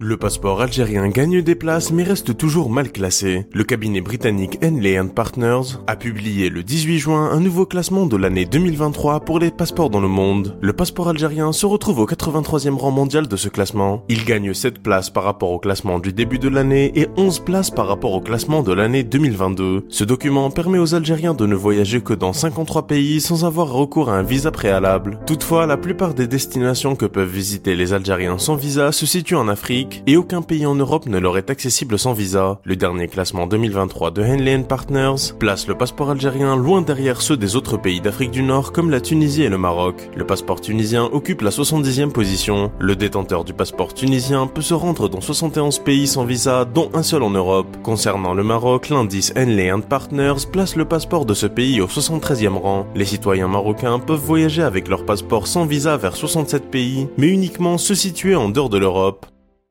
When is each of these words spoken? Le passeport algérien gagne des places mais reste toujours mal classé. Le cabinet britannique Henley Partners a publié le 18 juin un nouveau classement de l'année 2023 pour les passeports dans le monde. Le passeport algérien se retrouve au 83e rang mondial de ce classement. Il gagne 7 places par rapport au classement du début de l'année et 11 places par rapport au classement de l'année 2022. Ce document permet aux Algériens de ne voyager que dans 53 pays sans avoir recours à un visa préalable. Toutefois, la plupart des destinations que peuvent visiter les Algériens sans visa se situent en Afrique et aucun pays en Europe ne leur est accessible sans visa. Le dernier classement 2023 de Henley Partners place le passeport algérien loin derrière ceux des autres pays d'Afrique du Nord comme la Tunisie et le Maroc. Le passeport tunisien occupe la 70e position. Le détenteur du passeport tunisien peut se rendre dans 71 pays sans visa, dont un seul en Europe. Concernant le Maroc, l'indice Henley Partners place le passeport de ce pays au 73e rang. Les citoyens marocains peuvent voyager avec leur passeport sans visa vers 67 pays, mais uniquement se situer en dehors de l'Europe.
Le 0.00 0.16
passeport 0.16 0.62
algérien 0.62 1.08
gagne 1.08 1.42
des 1.42 1.56
places 1.56 1.90
mais 1.90 2.04
reste 2.04 2.36
toujours 2.36 2.70
mal 2.70 2.92
classé. 2.92 3.48
Le 3.52 3.64
cabinet 3.64 4.00
britannique 4.00 4.56
Henley 4.62 4.96
Partners 5.12 5.74
a 5.88 5.96
publié 5.96 6.50
le 6.50 6.62
18 6.62 6.98
juin 7.00 7.30
un 7.32 7.40
nouveau 7.40 7.66
classement 7.66 8.06
de 8.06 8.16
l'année 8.16 8.44
2023 8.44 9.24
pour 9.24 9.40
les 9.40 9.50
passeports 9.50 9.90
dans 9.90 9.98
le 9.98 10.06
monde. 10.06 10.56
Le 10.60 10.72
passeport 10.72 11.08
algérien 11.08 11.50
se 11.50 11.66
retrouve 11.66 11.98
au 11.98 12.06
83e 12.06 12.76
rang 12.76 12.92
mondial 12.92 13.26
de 13.26 13.34
ce 13.34 13.48
classement. 13.48 14.04
Il 14.08 14.24
gagne 14.24 14.54
7 14.54 14.84
places 14.84 15.10
par 15.10 15.24
rapport 15.24 15.50
au 15.50 15.58
classement 15.58 15.98
du 15.98 16.12
début 16.12 16.38
de 16.38 16.48
l'année 16.48 16.92
et 16.94 17.08
11 17.16 17.40
places 17.40 17.72
par 17.72 17.88
rapport 17.88 18.12
au 18.12 18.20
classement 18.20 18.62
de 18.62 18.72
l'année 18.72 19.02
2022. 19.02 19.86
Ce 19.88 20.04
document 20.04 20.48
permet 20.52 20.78
aux 20.78 20.94
Algériens 20.94 21.34
de 21.34 21.44
ne 21.44 21.56
voyager 21.56 22.02
que 22.02 22.14
dans 22.14 22.32
53 22.32 22.86
pays 22.86 23.20
sans 23.20 23.44
avoir 23.44 23.72
recours 23.72 24.10
à 24.10 24.18
un 24.18 24.22
visa 24.22 24.52
préalable. 24.52 25.18
Toutefois, 25.26 25.66
la 25.66 25.76
plupart 25.76 26.14
des 26.14 26.28
destinations 26.28 26.94
que 26.94 27.06
peuvent 27.06 27.28
visiter 27.28 27.74
les 27.74 27.92
Algériens 27.92 28.38
sans 28.38 28.54
visa 28.54 28.92
se 28.92 29.04
situent 29.04 29.34
en 29.34 29.48
Afrique 29.48 29.87
et 30.06 30.16
aucun 30.16 30.42
pays 30.42 30.66
en 30.66 30.74
Europe 30.74 31.06
ne 31.06 31.18
leur 31.18 31.38
est 31.38 31.50
accessible 31.50 31.98
sans 31.98 32.12
visa. 32.12 32.60
Le 32.64 32.76
dernier 32.76 33.08
classement 33.08 33.46
2023 33.46 34.10
de 34.10 34.22
Henley 34.22 34.58
Partners 34.62 35.34
place 35.38 35.68
le 35.68 35.76
passeport 35.76 36.10
algérien 36.10 36.56
loin 36.56 36.82
derrière 36.82 37.20
ceux 37.20 37.36
des 37.36 37.56
autres 37.56 37.76
pays 37.76 38.00
d'Afrique 38.00 38.30
du 38.30 38.42
Nord 38.42 38.72
comme 38.72 38.90
la 38.90 39.00
Tunisie 39.00 39.42
et 39.42 39.48
le 39.48 39.58
Maroc. 39.58 40.10
Le 40.16 40.26
passeport 40.26 40.60
tunisien 40.60 41.04
occupe 41.04 41.42
la 41.42 41.50
70e 41.50 42.10
position. 42.10 42.72
Le 42.78 42.96
détenteur 42.96 43.44
du 43.44 43.52
passeport 43.52 43.94
tunisien 43.94 44.46
peut 44.46 44.62
se 44.62 44.74
rendre 44.74 45.08
dans 45.08 45.20
71 45.20 45.78
pays 45.80 46.06
sans 46.06 46.24
visa, 46.24 46.64
dont 46.64 46.90
un 46.94 47.02
seul 47.02 47.22
en 47.22 47.30
Europe. 47.30 47.76
Concernant 47.82 48.34
le 48.34 48.42
Maroc, 48.42 48.88
l'indice 48.88 49.32
Henley 49.36 49.70
Partners 49.88 50.46
place 50.50 50.76
le 50.76 50.84
passeport 50.84 51.26
de 51.26 51.34
ce 51.34 51.46
pays 51.46 51.80
au 51.80 51.86
73e 51.86 52.56
rang. 52.56 52.86
Les 52.94 53.04
citoyens 53.04 53.48
marocains 53.48 53.98
peuvent 53.98 54.18
voyager 54.18 54.62
avec 54.62 54.88
leur 54.88 55.04
passeport 55.04 55.46
sans 55.46 55.66
visa 55.66 55.96
vers 55.96 56.16
67 56.16 56.70
pays, 56.70 57.08
mais 57.16 57.28
uniquement 57.28 57.78
se 57.78 57.94
situer 57.94 58.34
en 58.34 58.48
dehors 58.48 58.70
de 58.70 58.78
l'Europe. 58.78 59.26